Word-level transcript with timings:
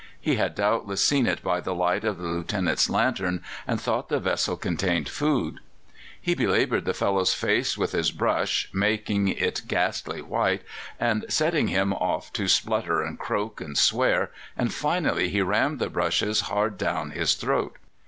He 0.19 0.37
had 0.37 0.55
doubtless 0.55 1.05
seen 1.05 1.27
it 1.27 1.43
by 1.43 1.61
the 1.61 1.75
light 1.75 2.03
of 2.03 2.17
the 2.17 2.23
Lieutenant's 2.25 2.89
lantern, 2.89 3.43
and 3.67 3.79
thought 3.79 4.09
the 4.09 4.19
vessel 4.19 4.57
contained 4.57 5.07
food. 5.07 5.59
He 6.19 6.33
belaboured 6.33 6.85
the 6.85 6.95
fellow's 6.95 7.35
face 7.35 7.77
with 7.77 7.91
his 7.91 8.09
brush, 8.09 8.67
making 8.73 9.27
it 9.27 9.61
ghastly 9.67 10.23
white, 10.23 10.63
and 10.99 11.23
setting 11.29 11.67
him 11.67 11.93
off 11.93 12.33
to 12.33 12.47
splutter 12.47 13.03
and 13.03 13.19
croak 13.19 13.61
and 13.61 13.77
swear, 13.77 14.31
and 14.57 14.73
finally 14.73 15.29
he 15.29 15.43
rammed 15.43 15.77
the 15.77 15.87
bristles 15.87 16.41
hard 16.49 16.79
down 16.79 17.11
his 17.11 17.35
throat. 17.35 17.77